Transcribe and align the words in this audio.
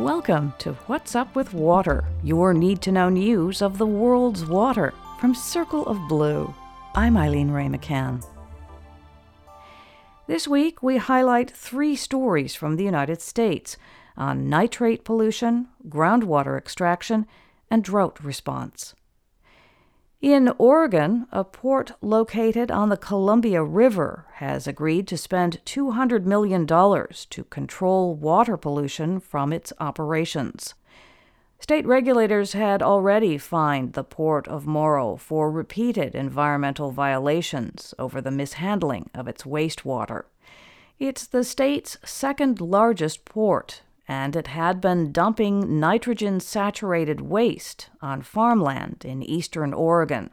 Welcome 0.00 0.54
to 0.60 0.72
What's 0.86 1.14
Up 1.14 1.36
with 1.36 1.52
Water, 1.52 2.04
your 2.22 2.54
need 2.54 2.80
to 2.80 2.90
know 2.90 3.10
news 3.10 3.60
of 3.60 3.76
the 3.76 3.84
world's 3.84 4.46
water 4.46 4.94
from 5.20 5.34
Circle 5.34 5.86
of 5.86 5.98
Blue. 6.08 6.54
I'm 6.94 7.18
Eileen 7.18 7.50
Wray 7.50 7.66
McCann. 7.66 8.24
This 10.26 10.48
week, 10.48 10.82
we 10.82 10.96
highlight 10.96 11.50
three 11.50 11.96
stories 11.96 12.54
from 12.54 12.76
the 12.76 12.84
United 12.84 13.20
States 13.20 13.76
on 14.16 14.48
nitrate 14.48 15.04
pollution, 15.04 15.68
groundwater 15.86 16.56
extraction, 16.56 17.26
and 17.70 17.84
drought 17.84 18.24
response. 18.24 18.94
In 20.20 20.52
Oregon, 20.58 21.26
a 21.32 21.44
port 21.44 21.92
located 22.02 22.70
on 22.70 22.90
the 22.90 22.98
Columbia 22.98 23.64
River 23.64 24.26
has 24.34 24.66
agreed 24.66 25.08
to 25.08 25.16
spend 25.16 25.64
$200 25.64 26.24
million 26.24 26.66
to 26.66 27.44
control 27.44 28.14
water 28.14 28.58
pollution 28.58 29.18
from 29.18 29.50
its 29.50 29.72
operations. 29.80 30.74
State 31.58 31.86
regulators 31.86 32.52
had 32.52 32.82
already 32.82 33.38
fined 33.38 33.94
the 33.94 34.04
Port 34.04 34.46
of 34.46 34.66
Morrow 34.66 35.16
for 35.16 35.50
repeated 35.50 36.14
environmental 36.14 36.90
violations 36.90 37.94
over 37.98 38.20
the 38.20 38.30
mishandling 38.30 39.08
of 39.14 39.26
its 39.26 39.44
wastewater. 39.44 40.24
It's 40.98 41.26
the 41.26 41.44
state's 41.44 41.96
second 42.04 42.60
largest 42.60 43.24
port 43.24 43.80
and 44.10 44.34
it 44.34 44.48
had 44.48 44.80
been 44.80 45.12
dumping 45.12 45.78
nitrogen 45.78 46.40
saturated 46.40 47.20
waste 47.20 47.88
on 48.02 48.20
farmland 48.20 49.04
in 49.04 49.22
eastern 49.22 49.72
Oregon. 49.72 50.30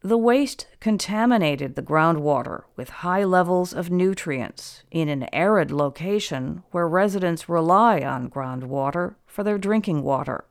The 0.00 0.16
waste 0.16 0.68
contaminated 0.78 1.74
the 1.74 1.82
groundwater 1.82 2.62
with 2.76 3.02
high 3.02 3.24
levels 3.24 3.74
of 3.74 3.90
nutrients 3.90 4.84
in 4.92 5.08
an 5.08 5.26
arid 5.32 5.72
location 5.72 6.62
where 6.70 6.86
residents 6.86 7.48
rely 7.48 8.00
on 8.00 8.30
groundwater 8.30 9.16
for 9.26 9.42
their 9.42 9.58
drinking 9.58 10.04
water. 10.04 10.44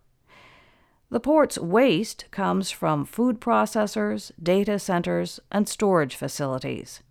The 1.10 1.22
port's 1.22 1.58
waste 1.58 2.26
comes 2.30 2.72
from 2.72 3.06
food 3.06 3.40
processors, 3.40 4.34
data 4.44 4.80
centers, 4.80 5.40
and 5.50 5.70
storage 5.70 6.18
facilities. 6.18 7.04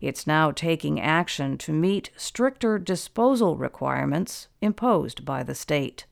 It's 0.00 0.26
now 0.26 0.50
taking 0.50 0.98
action 0.98 1.58
to 1.58 1.72
meet 1.72 2.10
stricter 2.16 2.78
disposal 2.78 3.56
requirements 3.56 4.48
imposed 4.60 5.24
by 5.24 5.42
the 5.42 5.54
state. 5.54 6.06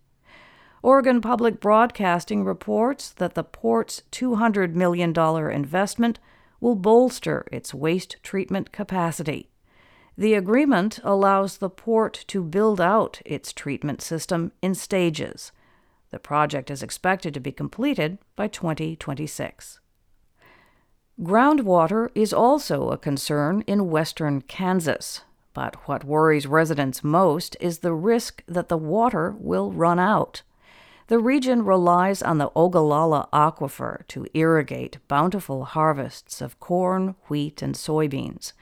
Oregon 0.83 1.21
Public 1.21 1.61
Broadcasting 1.61 2.45
reports 2.45 3.11
that 3.11 3.35
the 3.35 3.45
port's 3.45 4.03
$200 4.13 4.75
million 4.75 5.13
investment 5.51 6.19
will 6.61 6.77
bolster 6.77 7.47
its 7.51 7.73
waste 7.73 8.17
treatment 8.23 8.73
capacity. 8.73 9.49
The 10.17 10.35
agreement 10.35 10.99
allows 11.05 11.59
the 11.59 11.71
port 11.71 12.25
to 12.29 12.43
build 12.43 12.81
out 12.81 13.23
its 13.25 13.53
treatment 13.53 14.03
system 14.03 14.53
in 14.61 14.75
stages. 14.75 15.53
The 16.11 16.19
project 16.19 16.71
is 16.71 16.83
expected 16.83 17.35
to 17.35 17.41
be 17.41 17.53
completed 17.53 18.19
by 18.35 18.49
2026. 18.49 19.81
Groundwater 21.21 22.11
is 22.15 22.33
also 22.33 22.91
a 22.91 22.97
concern 22.97 23.65
in 23.67 23.91
western 23.91 24.41
Kansas, 24.41 25.23
but 25.53 25.75
what 25.89 26.05
worries 26.05 26.47
residents 26.47 27.03
most 27.03 27.57
is 27.59 27.81
the 27.81 27.93
risk 27.93 28.45
that 28.47 28.69
the 28.69 28.77
water 28.77 29.35
will 29.37 29.73
run 29.73 29.99
out. 29.99 30.43
The 31.09 31.19
region 31.19 31.65
relies 31.65 32.23
on 32.23 32.39
the 32.39 32.53
Ogallala 32.55 33.29
Aquifer 33.33 34.07
to 34.07 34.27
irrigate 34.33 34.99
bountiful 35.09 35.65
harvests 35.65 36.41
of 36.41 36.61
corn, 36.61 37.17
wheat, 37.27 37.63
and 37.63 37.75
soybeans. 37.75 38.53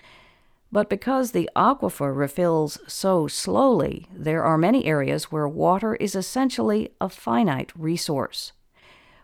But 0.72 0.88
because 0.88 1.32
the 1.32 1.50
aquifer 1.54 2.16
refills 2.16 2.78
so 2.86 3.26
slowly, 3.26 4.06
there 4.10 4.42
are 4.42 4.56
many 4.56 4.86
areas 4.86 5.24
where 5.24 5.46
water 5.46 5.94
is 5.96 6.14
essentially 6.14 6.90
a 7.02 7.10
finite 7.10 7.72
resource. 7.76 8.52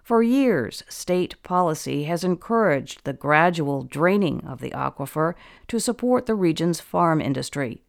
For 0.02 0.20
years, 0.22 0.82
state 0.88 1.40
policy 1.44 2.04
has 2.04 2.24
encouraged 2.24 3.04
the 3.04 3.12
gradual 3.12 3.84
draining 3.84 4.44
of 4.44 4.60
the 4.60 4.70
aquifer 4.70 5.34
to 5.68 5.78
support 5.78 6.26
the 6.26 6.34
region's 6.34 6.80
farm 6.80 7.20
industry. 7.20 7.82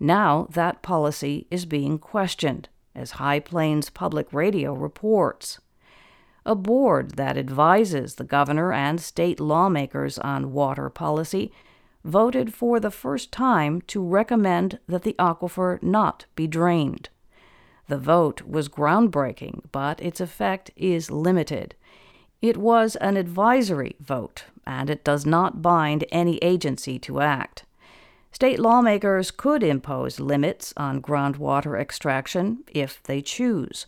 Now 0.00 0.48
that 0.50 0.82
policy 0.82 1.46
is 1.50 1.66
being 1.66 1.98
questioned, 1.98 2.70
as 2.94 3.12
High 3.12 3.38
Plains 3.38 3.90
Public 3.90 4.32
Radio 4.32 4.72
reports. 4.72 5.60
A 6.44 6.54
board 6.54 7.12
that 7.12 7.36
advises 7.36 8.14
the 8.14 8.24
governor 8.24 8.72
and 8.72 9.00
state 9.00 9.38
lawmakers 9.38 10.18
on 10.18 10.52
water 10.52 10.88
policy 10.90 11.52
voted 12.02 12.52
for 12.52 12.80
the 12.80 12.90
first 12.90 13.30
time 13.30 13.80
to 13.82 14.02
recommend 14.02 14.78
that 14.88 15.02
the 15.02 15.14
aquifer 15.18 15.80
not 15.82 16.24
be 16.34 16.46
drained. 16.46 17.10
The 17.92 17.98
vote 17.98 18.40
was 18.46 18.70
groundbreaking, 18.70 19.64
but 19.70 20.00
its 20.00 20.18
effect 20.18 20.70
is 20.76 21.10
limited. 21.10 21.74
It 22.40 22.56
was 22.56 22.96
an 22.96 23.18
advisory 23.18 23.96
vote, 24.00 24.46
and 24.66 24.88
it 24.88 25.04
does 25.04 25.26
not 25.26 25.60
bind 25.60 26.06
any 26.10 26.38
agency 26.38 26.98
to 27.00 27.20
act. 27.20 27.66
State 28.30 28.58
lawmakers 28.58 29.30
could 29.30 29.62
impose 29.62 30.18
limits 30.18 30.72
on 30.74 31.02
groundwater 31.02 31.78
extraction 31.78 32.64
if 32.72 33.02
they 33.02 33.20
choose, 33.20 33.84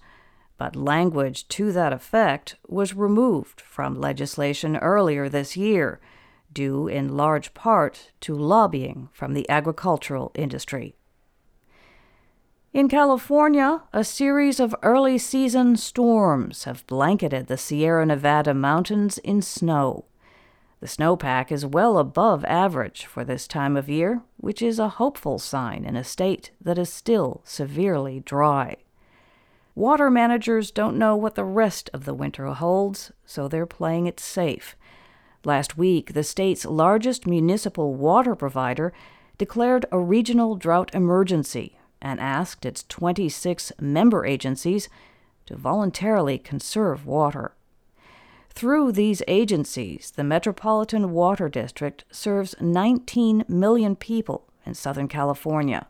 but 0.59 0.76
language 0.76 1.48
to 1.48 1.72
that 1.72 1.94
effect 1.94 2.56
was 2.69 2.92
removed 2.92 3.62
from 3.62 3.98
legislation 3.98 4.76
earlier 4.76 5.31
this 5.31 5.56
year, 5.56 5.98
due 6.53 6.88
in 6.88 7.16
large 7.16 7.54
part 7.54 8.10
to 8.21 8.34
lobbying 8.34 9.09
from 9.15 9.32
the 9.32 9.48
agricultural 9.48 10.31
industry. 10.34 10.94
In 12.75 12.89
California, 12.89 13.83
a 13.93 14.03
series 14.03 14.59
of 14.59 14.75
early 14.83 15.17
season 15.17 15.77
storms 15.77 16.65
have 16.65 16.85
blanketed 16.89 17.47
the 17.47 17.57
Sierra 17.57 18.05
Nevada 18.05 18.53
mountains 18.53 19.19
in 19.19 19.43
snow. 19.43 20.07
The 20.81 20.89
snowpack 20.89 21.53
is 21.53 21.65
well 21.65 21.99
above 21.99 22.45
average 22.47 23.07
for 23.07 23.25
this 23.25 23.47
time 23.47 23.77
of 23.77 23.89
year, 23.89 24.23
which 24.39 24.61
is 24.61 24.81
a 24.81 24.89
hopeful 24.89 25.39
sign 25.39 25.84
in 25.84 25.95
a 25.95 26.03
state 26.03 26.51
that 26.61 26.77
is 26.77 26.93
still 26.93 27.43
severely 27.45 28.19
dry. 28.19 28.79
Water 29.77 30.11
managers 30.11 30.73
don't 30.73 30.99
know 30.99 31.15
what 31.15 31.37
the 31.37 31.45
rest 31.45 31.91
of 31.95 32.05
the 32.05 32.13
winter 32.13 32.47
holds, 32.47 33.13
so 33.25 33.47
they're 33.47 33.67
playing 33.67 34.09
it 34.09 34.19
safe. 34.19 34.75
Last 35.45 35.79
week, 35.79 36.13
the 36.13 36.25
state's 36.25 36.65
largest 36.65 37.25
municipal 37.25 37.95
water 37.95 38.34
provider 38.34 38.93
declared 39.39 39.87
a 39.93 40.01
regional 40.01 40.57
drought 40.57 40.93
emergency 40.93 41.79
and 42.04 42.20
asked 42.20 42.65
its 42.65 42.84
26 42.84 43.72
member 43.81 44.25
agencies 44.25 44.88
to 45.47 45.56
voluntarily 45.56 46.38
conserve 46.38 47.06
water. 47.06 47.54
Through 48.50 48.92
these 48.92 49.22
agencies, 49.26 50.12
the 50.15 50.22
Metropolitan 50.22 51.10
Water 51.10 51.48
District 51.48 52.04
serves 52.12 52.54
19 52.60 53.47
million 53.48 53.97
people 53.97 54.47
in 54.65 54.75
Southern 54.75 55.09
California. 55.09 55.88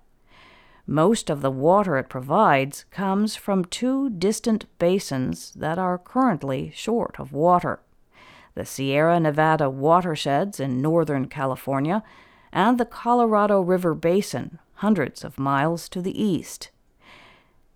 Most 0.86 1.28
of 1.28 1.42
the 1.42 1.50
water 1.50 1.98
it 1.98 2.08
provides 2.08 2.84
comes 2.90 3.36
from 3.36 3.64
two 3.64 4.08
distant 4.08 4.66
basins 4.78 5.52
that 5.52 5.78
are 5.78 5.98
currently 5.98 6.72
short 6.74 7.16
of 7.18 7.32
water 7.32 7.80
the 8.54 8.64
Sierra 8.64 9.18
Nevada 9.18 9.68
watersheds 9.68 10.60
in 10.60 10.80
Northern 10.80 11.26
California 11.26 12.04
and 12.52 12.78
the 12.78 12.84
Colorado 12.84 13.60
River 13.60 13.94
Basin, 13.94 14.60
hundreds 14.84 15.24
of 15.24 15.38
miles 15.38 15.88
to 15.88 16.02
the 16.02 16.22
east. 16.22 16.68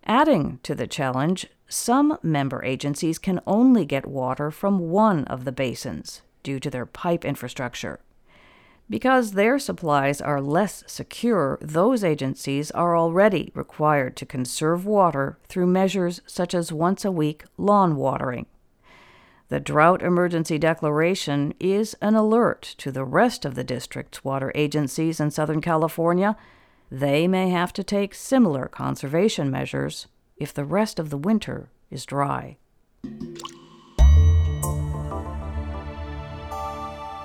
Adding 0.05 0.59
to 0.61 0.75
the 0.75 0.85
challenge, 0.85 1.47
some 1.67 2.19
member 2.21 2.63
agencies 2.63 3.17
can 3.17 3.41
only 3.47 3.83
get 3.83 4.05
water 4.05 4.51
from 4.51 4.91
one 4.91 5.23
of 5.25 5.43
the 5.43 5.51
basins 5.51 6.21
due 6.43 6.59
to 6.59 6.69
their 6.69 6.85
pipe 6.85 7.25
infrastructure. 7.25 7.99
Because 8.87 9.31
their 9.31 9.57
supplies 9.57 10.21
are 10.21 10.39
less 10.39 10.83
secure, 10.85 11.57
those 11.61 12.03
agencies 12.03 12.69
are 12.69 12.95
already 12.95 13.51
required 13.55 14.15
to 14.17 14.27
conserve 14.27 14.85
water 14.85 15.39
through 15.47 15.65
measures 15.65 16.21
such 16.27 16.53
as 16.53 16.71
once 16.71 17.03
a 17.03 17.11
week 17.11 17.43
lawn 17.57 17.95
watering. 17.95 18.45
The 19.47 19.59
Drought 19.59 20.03
Emergency 20.03 20.59
Declaration 20.59 21.55
is 21.59 21.95
an 22.01 22.13
alert 22.13 22.75
to 22.77 22.91
the 22.91 23.03
rest 23.03 23.45
of 23.45 23.55
the 23.55 23.63
district's 23.63 24.23
water 24.23 24.51
agencies 24.53 25.19
in 25.19 25.31
Southern 25.31 25.59
California 25.59 26.37
they 26.91 27.27
may 27.27 27.49
have 27.49 27.71
to 27.73 27.83
take 27.83 28.13
similar 28.15 28.67
conservation 28.67 29.51
measures 29.51 30.07
if 30.37 30.53
the 30.53 30.65
rest 30.65 30.99
of 30.99 31.09
the 31.09 31.17
winter 31.17 31.69
is 31.91 32.05
dry. 32.05 32.57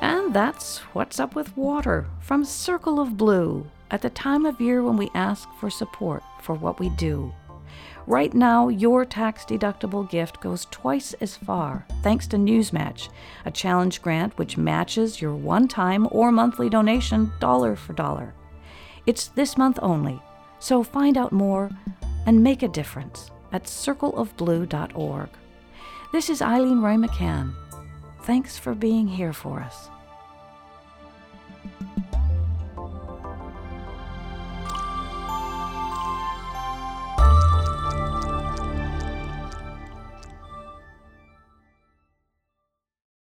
And 0.00 0.34
that's 0.34 0.78
What's 0.93 1.19
Up 1.19 1.34
with 1.34 1.56
Water 1.56 2.06
from 2.20 2.44
Circle 2.44 3.00
of 3.00 3.16
Blue 3.16 3.66
at 3.90 4.02
the 4.02 4.11
time 4.11 4.44
of 4.44 4.61
year 4.61 4.82
when 4.82 4.96
we 4.96 5.11
ask 5.14 5.49
for 5.58 5.70
support 5.70 6.22
for 6.43 6.55
what 6.55 6.78
we 6.78 6.90
do. 6.90 7.32
Right 8.06 8.34
now, 8.34 8.69
your 8.69 9.06
tax 9.06 9.46
deductible 9.46 10.08
gift 10.10 10.43
goes 10.43 10.67
twice 10.70 11.14
as 11.14 11.38
far 11.38 11.87
thanks 12.02 12.26
to 12.28 12.37
Newsmatch, 12.37 13.08
a 13.46 13.50
challenge 13.50 14.02
grant 14.02 14.37
which 14.37 14.58
matches 14.58 15.22
your 15.22 15.34
one 15.34 15.69
time 15.69 16.06
or 16.10 16.31
monthly 16.31 16.69
donation 16.69 17.32
dollar 17.40 17.76
for 17.76 17.94
dollar. 17.94 18.34
It's 19.06 19.29
this 19.29 19.59
month 19.59 19.79
only, 19.83 20.21
so 20.59 20.83
find 20.83 21.19
out 21.19 21.31
more 21.31 21.71
and 22.27 22.43
make 22.43 22.62
a 22.62 22.69
difference 22.69 23.31
at 23.53 23.65
circleofblue.org. 23.65 25.29
This 26.12 26.31
is 26.31 26.41
Eileen 26.41 26.81
Wray 26.81 26.95
McCann. 26.97 27.53
Thanks 28.23 28.56
for 28.56 28.75
being 28.75 29.06
here 29.06 29.35
for 29.35 29.61
us. 29.61 29.91